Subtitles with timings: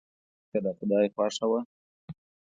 [0.51, 1.59] که د خدای خوښه وه.